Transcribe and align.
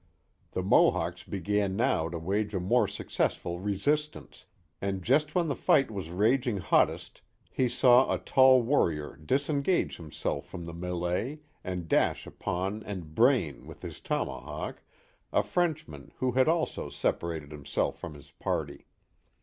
The 0.53 0.63
Mohawks 0.63 1.21
began 1.23 1.75
now 1.75 2.09
to 2.09 2.17
wage 2.17 2.55
a 2.55 2.59
more 2.59 2.87
successful 2.87 3.59
resistance, 3.59 4.47
and 4.81 5.03
just 5.03 5.35
when 5.35 5.47
the 5.47 5.55
fight 5.55 5.91
was 5.91 6.09
raging 6.09 6.57
hottest 6.57 7.21
he 7.51 7.69
saw 7.69 8.11
a 8.11 8.17
tall 8.17 8.63
warrior 8.63 9.15
disengage 9.17 9.97
himself 9.97 10.47
from 10.47 10.65
the 10.65 10.73
mel^e 10.73 11.41
and 11.63 11.87
dash 11.87 12.25
upon 12.25 12.81
and 12.81 13.13
brain, 13.13 13.67
with 13.67 13.83
his 13.83 13.99
tomahawk, 14.01 14.81
a 15.31 15.43
French 15.43 15.87
man 15.87 16.11
who 16.17 16.31
had 16.31 16.47
also 16.47 16.89
separated 16.89 17.51
himself 17.51 17.99
from 17.99 18.15
his 18.15 18.31
party. 18.31 18.87